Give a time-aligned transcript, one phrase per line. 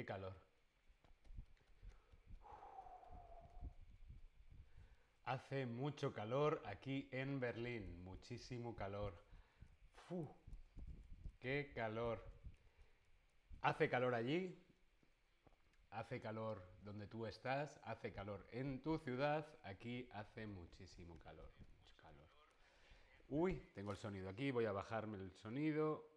[0.00, 0.34] qué calor.
[5.24, 9.12] Hace mucho calor aquí en Berlín, muchísimo calor.
[10.08, 10.26] ¡Fu!
[11.38, 12.24] ¡Qué calor!
[13.60, 14.58] ¿Hace calor allí?
[15.90, 21.52] Hace calor donde tú estás, hace calor en tu ciudad, aquí hace muchísimo calor.
[22.00, 22.30] Calor.
[23.28, 26.08] Uy, tengo el sonido aquí, voy a bajarme el sonido.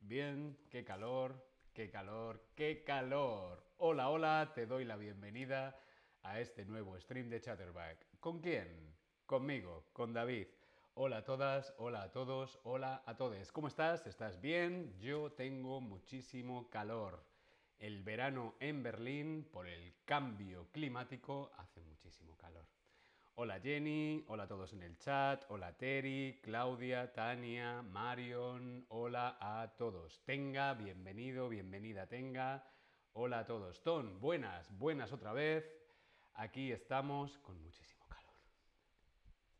[0.00, 3.64] Bien, qué calor, qué calor, qué calor.
[3.78, 5.78] Hola, hola, te doy la bienvenida
[6.22, 8.06] a este nuevo stream de Chatterback.
[8.18, 8.94] ¿Con quién?
[9.26, 10.48] Conmigo, con David.
[10.94, 13.52] Hola a todas, hola a todos, hola a todos.
[13.52, 14.06] ¿Cómo estás?
[14.06, 14.98] ¿Estás bien?
[14.98, 17.24] Yo tengo muchísimo calor.
[17.78, 21.89] El verano en Berlín, por el cambio climático, hace.
[23.42, 29.66] Hola Jenny, hola a todos en el chat, hola Terry, Claudia, Tania, Marion, hola a
[29.78, 30.22] todos.
[30.26, 32.62] Tenga, bienvenido, bienvenida Tenga.
[33.14, 33.82] Hola a todos.
[33.82, 35.64] Ton, buenas, buenas otra vez.
[36.34, 38.34] Aquí estamos con muchísimo calor.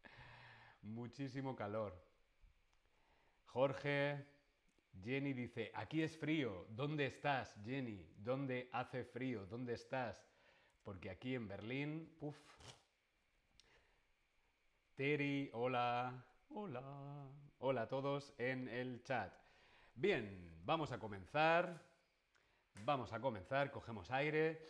[0.83, 1.99] Muchísimo calor.
[3.47, 4.27] Jorge,
[5.03, 6.67] Jenny dice, aquí es frío.
[6.69, 8.13] ¿Dónde estás, Jenny?
[8.19, 9.47] ¿Dónde hace frío?
[9.47, 10.29] ¿Dónde estás?
[10.83, 12.37] Porque aquí en Berlín, uff.
[15.01, 16.13] Terry, hola,
[16.51, 16.83] hola,
[17.61, 19.33] hola a todos en el chat.
[19.95, 21.83] Bien, vamos a comenzar.
[22.85, 24.61] Vamos a comenzar, cogemos aire.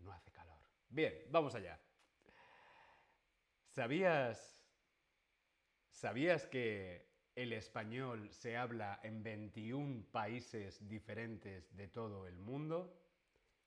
[0.00, 0.58] No hace calor.
[0.90, 1.80] Bien, vamos allá.
[3.70, 4.62] ¿Sabías,
[5.88, 13.05] ¿Sabías que el español se habla en 21 países diferentes de todo el mundo?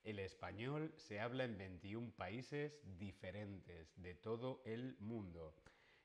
[0.03, 5.56] El español se habla en 21 países diferentes de todo el mundo.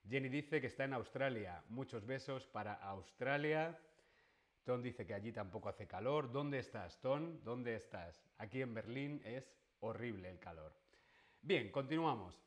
[0.08, 1.62] Jenny dice que está en Australia.
[1.68, 3.78] Muchos besos para Australia.
[4.64, 6.30] Ton dice que allí tampoco hace calor.
[6.32, 7.42] ¿Dónde estás, Ton?
[7.44, 8.22] ¿Dónde estás?
[8.38, 10.74] Aquí en Berlín es horrible el calor.
[11.40, 12.38] Bien, continuamos.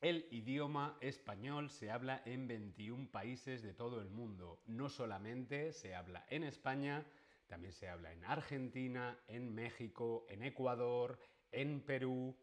[0.00, 4.62] El idioma español se habla en 21 países de todo el mundo.
[4.66, 7.04] No solamente se habla en España,
[7.48, 11.18] también se habla en Argentina, en México, en Ecuador,
[11.50, 12.36] en Perú.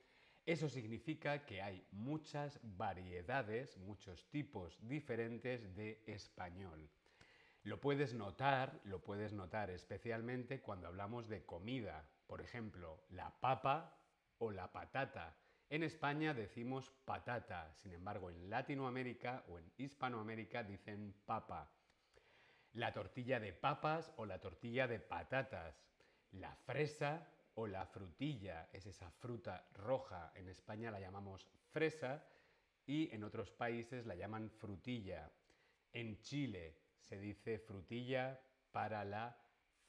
[0.46, 6.90] Eso significa que hay muchas variedades, muchos tipos diferentes de español.
[7.64, 12.08] Lo puedes notar, lo puedes notar especialmente cuando hablamos de comida.
[12.28, 13.98] Por ejemplo, la papa
[14.38, 15.36] o la patata.
[15.70, 21.75] En España decimos patata, sin embargo en Latinoamérica o en Hispanoamérica dicen papa.
[22.76, 25.82] La tortilla de papas o la tortilla de patatas.
[26.32, 30.34] La fresa o la frutilla, es esa fruta roja.
[30.36, 32.28] En España la llamamos fresa
[32.86, 35.32] y en otros países la llaman frutilla.
[35.94, 38.42] En Chile se dice frutilla
[38.72, 39.38] para la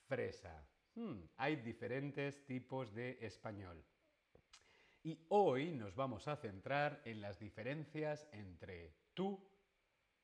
[0.06, 0.64] fresa.
[0.94, 3.84] Hmm, hay diferentes tipos de español.
[5.02, 9.44] Y hoy nos vamos a centrar en las diferencias entre tú,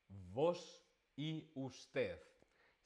[0.09, 0.81] vos
[1.17, 2.32] y usted.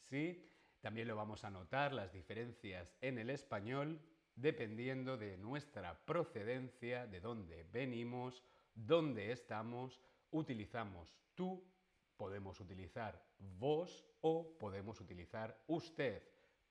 [0.08, 0.48] ¿Sí?
[0.80, 4.00] También lo vamos a notar las diferencias en el español
[4.36, 8.44] dependiendo de nuestra procedencia, de dónde venimos,
[8.74, 10.00] dónde estamos.
[10.30, 11.64] Utilizamos tú,
[12.16, 16.22] podemos utilizar vos o podemos utilizar usted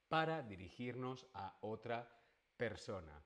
[0.07, 2.07] para dirigirnos a otra
[2.55, 3.23] persona.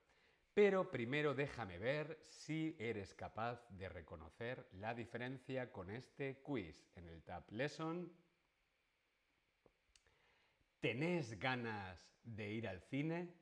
[0.54, 6.84] Pero primero déjame ver si eres capaz de reconocer la diferencia con este quiz.
[6.96, 8.12] En el Tab Lesson,
[10.80, 13.34] ¿tenés ganas de ir al cine?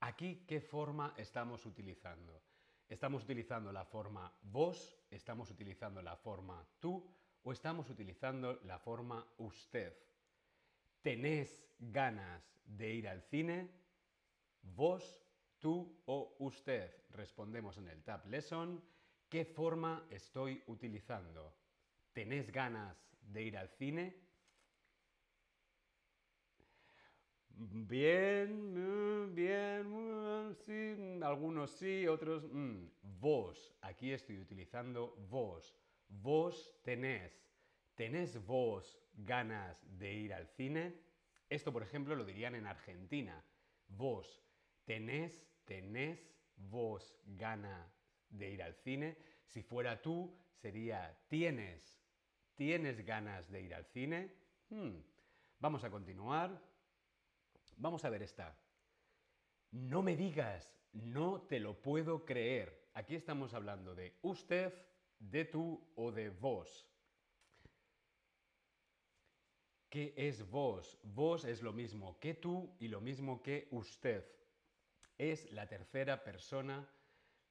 [0.00, 2.42] Aquí, ¿qué forma estamos utilizando?
[2.88, 4.98] ¿Estamos utilizando la forma vos?
[5.10, 7.08] ¿Estamos utilizando la forma tú?
[7.42, 9.96] ¿O estamos utilizando la forma usted?
[11.02, 13.70] ¿Tenés ganas de ir al cine?
[14.62, 15.24] ¿Vos
[15.64, 16.94] tú o usted.
[17.12, 18.84] Respondemos en el Tab Lesson.
[19.30, 21.56] ¿Qué forma estoy utilizando?
[22.12, 24.14] ¿Tenés ganas de ir al cine?
[27.56, 32.44] Bien, bien, sí, algunos sí, otros...
[32.50, 32.86] Mm,
[33.20, 35.76] vos, aquí estoy utilizando vos.
[36.08, 37.48] Vos tenés.
[37.94, 41.00] ¿Tenés vos ganas de ir al cine?
[41.48, 43.44] Esto, por ejemplo, lo dirían en Argentina.
[43.88, 44.42] Vos
[44.84, 49.16] tenés ¿tenés vos ganas de ir al cine?
[49.46, 52.00] Si fuera tú, sería ¿tienes?
[52.54, 54.32] ¿Tienes ganas de ir al cine?
[54.70, 54.98] Hmm.
[55.60, 56.73] Vamos a continuar.
[57.76, 58.56] Vamos a ver esta.
[59.70, 62.88] No me digas, no te lo puedo creer.
[62.94, 64.72] Aquí estamos hablando de usted,
[65.18, 66.88] de tú o de vos.
[69.88, 70.98] ¿Qué es vos?
[71.02, 74.24] Vos es lo mismo que tú y lo mismo que usted.
[75.16, 76.88] Es la tercera persona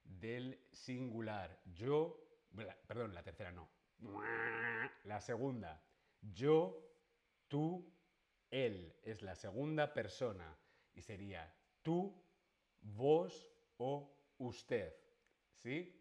[0.04, 1.62] del singular.
[1.74, 2.22] Yo,
[2.88, 3.69] perdón, la tercera no.
[5.06, 5.81] La segunda.
[6.22, 6.81] Yo,
[7.48, 7.93] tú,
[8.54, 8.94] él.
[9.04, 10.56] Es la segunda persona.
[10.94, 12.14] Y sería tú,
[12.82, 14.94] vos o usted.
[15.56, 16.00] ¿Sí?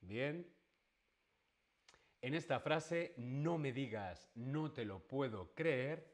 [0.00, 0.50] Bien.
[2.22, 6.10] En esta frase, no me digas, no te lo puedo creer,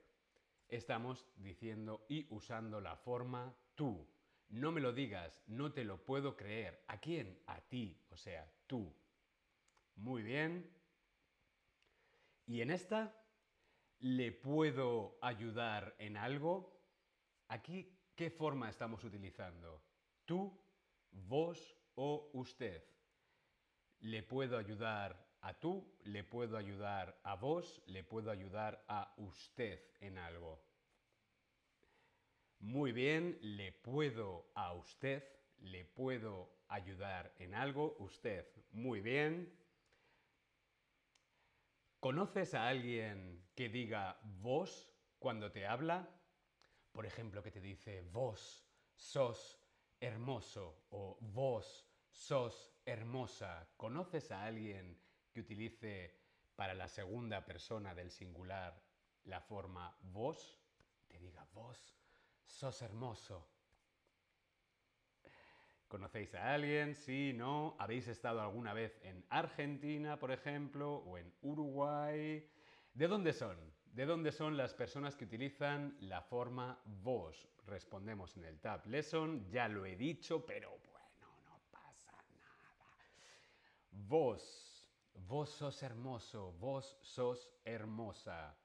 [0.68, 4.08] estamos diciendo y usando la forma tú.
[4.48, 6.82] No me lo digas, no te lo puedo creer.
[6.88, 7.40] ¿A quién?
[7.46, 8.92] A ti, o sea, tú.
[9.94, 10.68] Muy bien.
[12.46, 13.19] ¿Y en esta?
[14.00, 16.80] ¿Le puedo ayudar en algo?
[17.48, 19.82] Aquí, ¿qué forma estamos utilizando?
[20.24, 20.58] ¿Tú,
[21.10, 22.82] vos o usted?
[24.00, 29.80] ¿Le puedo ayudar a tú, le puedo ayudar a vos, le puedo ayudar a usted
[30.00, 30.62] en algo.
[32.60, 35.24] Muy bien, le puedo a usted,
[35.58, 38.46] le puedo ayudar en algo, usted.
[38.72, 39.59] Muy bien.
[42.00, 46.08] ¿Conoces a alguien que diga vos cuando te habla?
[46.92, 48.66] Por ejemplo, que te dice vos
[48.96, 49.62] sos
[50.00, 53.68] hermoso o vos sos hermosa.
[53.76, 54.98] ¿Conoces a alguien
[55.30, 56.18] que utilice
[56.56, 58.82] para la segunda persona del singular
[59.24, 60.58] la forma vos,
[61.06, 61.98] te diga vos,
[62.46, 63.46] sos hermoso.
[65.90, 66.94] ¿Conocéis a alguien?
[66.94, 67.74] Sí, no.
[67.80, 72.48] ¿Habéis estado alguna vez en Argentina, por ejemplo, o en Uruguay?
[72.94, 73.58] ¿De dónde son?
[73.86, 77.48] ¿De dónde son las personas que utilizan la forma vos?
[77.66, 82.86] Respondemos en el Tab Lesson, ya lo he dicho, pero bueno, no pasa nada.
[83.90, 84.70] Vos
[85.26, 88.56] Vos sos hermoso, vos sos hermosa.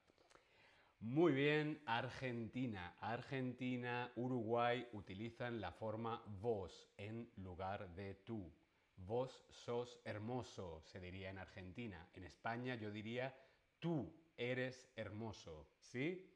[1.00, 2.96] Muy bien, Argentina.
[3.00, 8.50] Argentina, Uruguay utilizan la forma vos en lugar de tú.
[8.96, 12.08] Vos sos hermoso, se diría en Argentina.
[12.14, 13.34] En España yo diría
[13.78, 16.32] tú eres hermoso, ¿sí?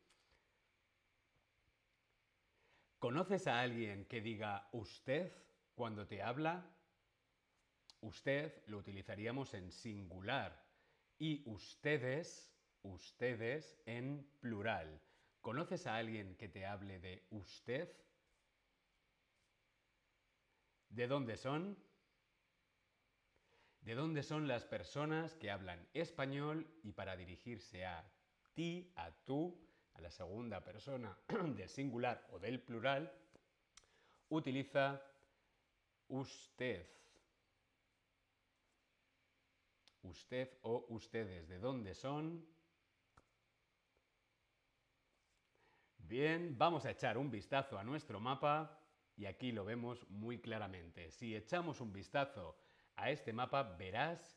[2.98, 5.32] ¿Conoces a alguien que diga usted
[5.74, 6.76] cuando te habla?
[8.02, 10.62] Usted lo utilizaríamos en singular
[11.18, 15.00] y ustedes, ustedes en plural.
[15.40, 17.90] ¿Conoces a alguien que te hable de usted?
[20.88, 21.78] ¿De dónde son?
[23.80, 28.12] ¿De dónde son las personas que hablan español y para dirigirse a
[28.52, 29.58] ti, a tú,
[29.94, 31.18] a la segunda persona
[31.56, 33.10] del singular o del plural,
[34.28, 35.02] utiliza
[36.08, 37.00] usted?
[40.02, 41.48] usted o ustedes.
[41.48, 42.46] ¿De dónde son?
[46.10, 48.76] Bien, vamos a echar un vistazo a nuestro mapa
[49.16, 51.12] y aquí lo vemos muy claramente.
[51.12, 52.56] Si echamos un vistazo
[52.96, 54.36] a este mapa verás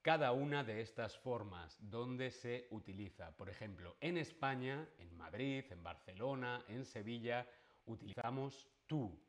[0.00, 3.36] cada una de estas formas donde se utiliza.
[3.36, 7.46] Por ejemplo, en España, en Madrid, en Barcelona, en Sevilla,
[7.84, 9.22] utilizamos tú.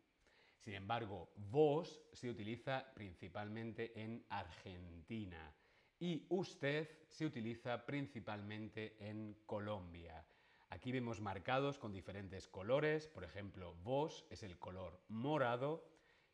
[0.59, 5.53] Sin embargo, vos se utiliza principalmente en Argentina
[5.99, 10.25] y usted se utiliza principalmente en Colombia.
[10.69, 15.87] Aquí vemos marcados con diferentes colores, por ejemplo, vos es el color morado,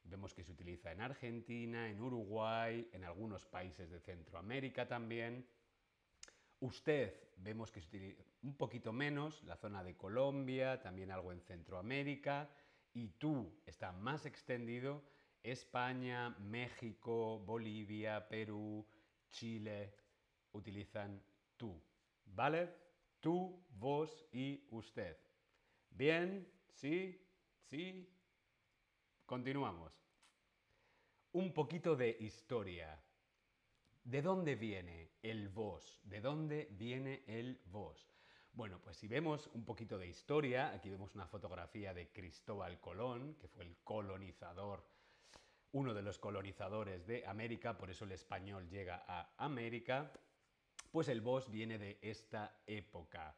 [0.04, 5.48] vemos que se utiliza en Argentina, en Uruguay, en algunos países de Centroamérica también.
[6.60, 11.42] Usted vemos que se utiliza un poquito menos, la zona de Colombia, también algo en
[11.42, 12.50] Centroamérica,
[12.94, 15.04] y tú está más extendido,
[15.44, 18.86] España, México, Bolivia, Perú,
[19.30, 19.94] Chile,
[20.54, 21.22] utilizan
[21.58, 21.82] tú,
[22.26, 22.70] ¿vale?
[23.24, 25.18] Tú, vos y usted.
[25.92, 27.26] Bien, sí,
[27.70, 28.14] sí.
[29.26, 29.94] Continuamos.
[31.32, 33.02] Un poquito de historia.
[34.04, 36.02] ¿De dónde viene el vos?
[36.04, 38.14] ¿De dónde viene el vos?
[38.52, 43.36] Bueno, pues si vemos un poquito de historia, aquí vemos una fotografía de Cristóbal Colón,
[43.36, 44.86] que fue el colonizador,
[45.72, 50.12] uno de los colonizadores de América, por eso el español llega a América,
[50.94, 53.36] pues el vos viene de esta época.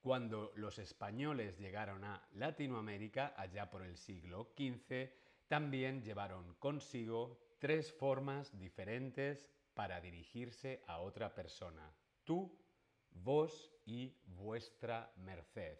[0.00, 5.12] Cuando los españoles llegaron a Latinoamérica, allá por el siglo XV,
[5.46, 11.94] también llevaron consigo tres formas diferentes para dirigirse a otra persona.
[12.24, 12.58] Tú,
[13.12, 15.78] vos y vuestra merced,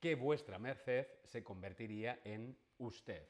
[0.00, 3.28] que vuestra merced se convertiría en usted.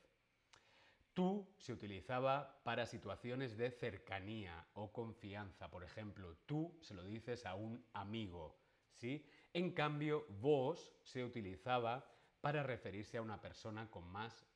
[1.16, 5.70] Tú se utilizaba para situaciones de cercanía o confianza.
[5.70, 8.58] Por ejemplo, tú se lo dices a un amigo,
[8.92, 9.26] ¿sí?
[9.54, 12.06] En cambio, vos se utilizaba
[12.42, 14.46] para referirse a una persona con más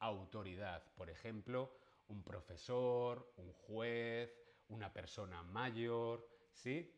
[0.00, 0.82] autoridad.
[0.96, 1.76] Por ejemplo,
[2.08, 4.36] un profesor, un juez,
[4.66, 6.92] una persona mayor, ¿sí?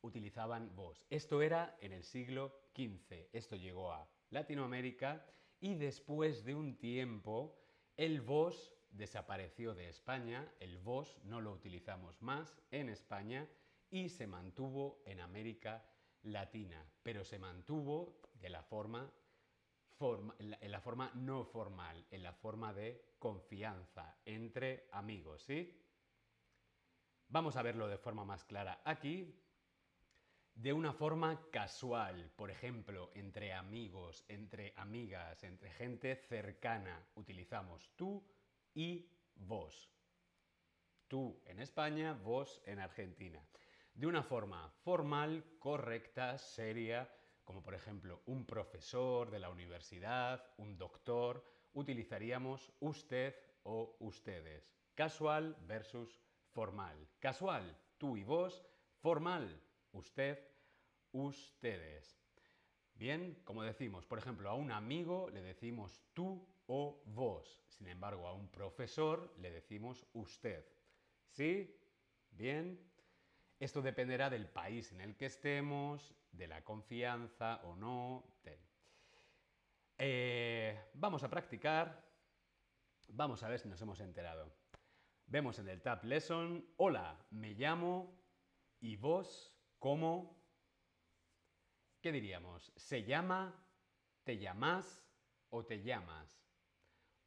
[0.00, 1.04] Utilizaban vos.
[1.10, 3.28] Esto era en el siglo XV.
[3.34, 5.26] Esto llegó a Latinoamérica
[5.60, 7.65] y después de un tiempo
[7.96, 13.48] el vos desapareció de España, el vos no lo utilizamos más en España
[13.90, 15.84] y se mantuvo en América
[16.22, 19.12] Latina, pero se mantuvo de la forma,
[20.00, 25.82] en la forma no formal, en la forma de confianza entre amigos, ¿sí?
[27.28, 29.42] Vamos a verlo de forma más clara aquí.
[30.56, 38.26] De una forma casual, por ejemplo, entre amigos, entre amigas, entre gente cercana, utilizamos tú
[38.72, 39.92] y vos.
[41.08, 43.46] Tú en España, vos en Argentina.
[43.92, 47.06] De una forma formal, correcta, seria,
[47.44, 51.44] como por ejemplo un profesor de la universidad, un doctor,
[51.74, 54.74] utilizaríamos usted o ustedes.
[54.94, 56.18] Casual versus
[56.52, 56.96] formal.
[57.18, 58.64] Casual, tú y vos.
[59.02, 59.60] Formal,
[59.92, 60.38] usted,
[61.12, 62.20] ustedes.
[62.94, 67.62] Bien, como decimos, por ejemplo, a un amigo le decimos tú o vos.
[67.68, 70.64] Sin embargo, a un profesor le decimos usted.
[71.30, 71.78] ¿Sí?
[72.30, 72.80] Bien.
[73.58, 78.24] Esto dependerá del país en el que estemos, de la confianza o no.
[79.98, 82.04] Eh, vamos a practicar.
[83.08, 84.52] Vamos a ver si nos hemos enterado.
[85.26, 88.16] Vemos en el Tab Lesson, hola, me llamo
[88.80, 90.36] y vos, ¿cómo?
[92.00, 92.72] ¿Qué diríamos?
[92.76, 93.54] ¿Se llama?
[94.24, 95.04] ¿Te llamas?
[95.50, 96.46] ¿O te llamas?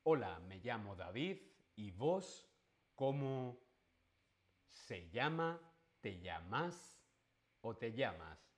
[0.04, 1.38] Hola, me llamo David
[1.76, 2.50] y vos,
[2.96, 3.60] ¿cómo
[4.68, 5.60] se llama?
[6.02, 7.00] ¿Te llamas?
[7.62, 8.50] ¿O te llamas?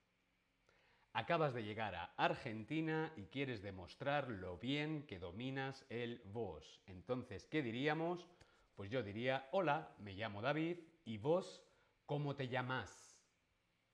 [1.14, 6.82] Acabas de llegar a Argentina y quieres demostrar lo bien que dominas el vos.
[6.86, 8.30] Entonces, ¿qué diríamos?
[8.76, 11.64] Pues yo diría, hola, me llamo David y vos,
[12.06, 13.11] ¿cómo te llamas?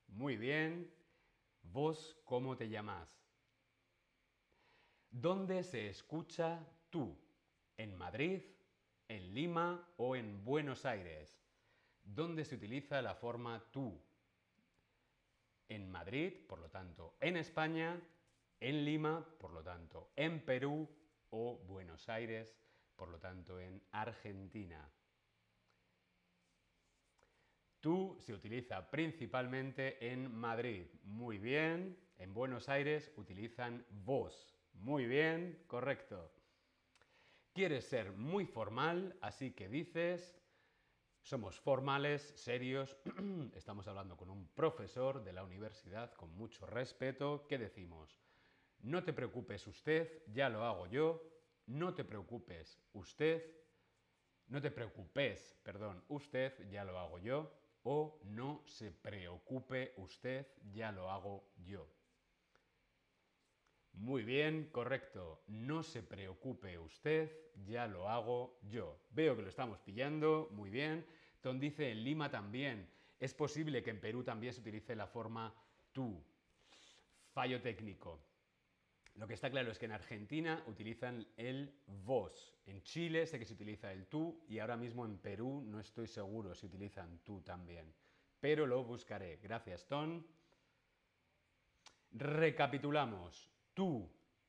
[0.08, 0.92] Muy bien,
[1.62, 3.22] vos, ¿cómo te llamas?
[5.12, 7.16] ¿Dónde se escucha tú?
[7.78, 8.42] ¿En Madrid,
[9.08, 11.44] en Lima o en Buenos Aires?
[12.04, 14.02] ¿Dónde se utiliza la forma tú?
[15.70, 18.02] En Madrid, por lo tanto, en España,
[18.60, 20.90] en Lima, por lo tanto, en Perú
[21.30, 22.58] o Buenos Aires,
[22.96, 24.90] por lo tanto en Argentina.
[27.88, 30.88] Tú se utiliza principalmente en Madrid.
[31.03, 31.98] Muy bien.
[32.17, 34.53] En Buenos Aires utilizan vos.
[34.74, 36.29] Muy bien, correcto.
[37.53, 40.38] Quieres ser muy formal, así que dices,
[41.22, 42.98] somos formales, serios,
[43.56, 47.46] estamos hablando con un profesor de la universidad con mucho respeto.
[47.48, 48.20] ¿Qué decimos?
[48.79, 51.24] No te preocupes usted, ya lo hago yo,
[51.67, 53.50] no te preocupes usted,
[54.48, 57.50] no te preocupes, perdón, usted, ya lo hago yo,
[57.89, 61.88] o no se preocupe usted, ya lo hago yo.
[63.94, 65.41] Muy bien, correcto.
[65.48, 67.32] No se preocupe usted,
[67.65, 69.00] ya lo hago yo.
[69.12, 71.06] Veo que lo estamos pillando, muy bien.
[71.39, 72.89] Ton dice en Lima también.
[73.22, 75.56] Es posible que en Perú también se utilice la forma
[75.94, 76.22] tú.
[77.32, 78.20] Fallo técnico.
[79.18, 81.74] Lo que está claro es que en Argentina utilizan el
[82.06, 82.54] vos.
[82.68, 86.08] En Chile sé que se utiliza el tú y ahora mismo en Perú no estoy
[86.08, 87.92] seguro si utilizan tú también.
[88.40, 89.38] Pero lo buscaré.
[89.38, 90.24] Gracias, Ton.
[92.12, 93.50] Recapitulamos.
[93.74, 94.08] Tú,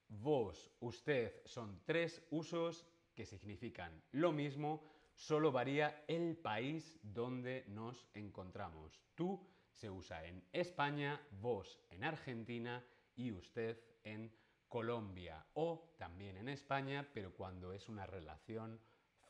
[0.08, 4.84] vos, usted son tres usos que significan lo mismo,
[5.14, 9.00] solo varía el país donde nos encontramos.
[9.14, 12.84] Tú se usa en España, vos en Argentina
[13.16, 14.30] y usted en
[14.68, 18.80] Colombia o también en España, pero cuando es una relación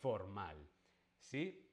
[0.01, 0.57] formal.
[1.19, 1.65] ¿Sí?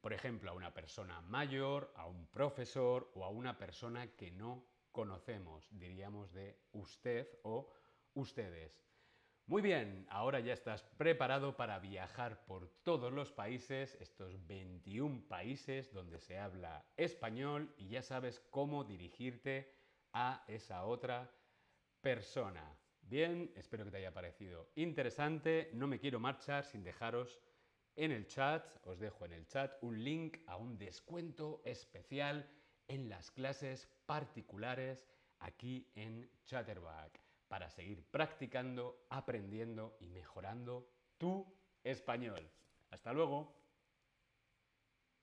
[0.00, 4.66] Por ejemplo, a una persona mayor, a un profesor o a una persona que no
[4.92, 7.72] conocemos, diríamos de usted o
[8.14, 8.84] ustedes.
[9.46, 15.92] Muy bien, ahora ya estás preparado para viajar por todos los países, estos 21 países
[15.92, 19.74] donde se habla español y ya sabes cómo dirigirte
[20.14, 21.30] a esa otra
[22.00, 22.74] persona.
[23.06, 25.70] Bien, espero que te haya parecido interesante.
[25.74, 27.38] No me quiero marchar sin dejaros
[27.96, 32.48] en el chat, os dejo en el chat un link a un descuento especial
[32.88, 35.06] en las clases particulares
[35.38, 41.46] aquí en Chatterback para seguir practicando, aprendiendo y mejorando tu
[41.84, 42.50] español.
[42.90, 43.63] Hasta luego.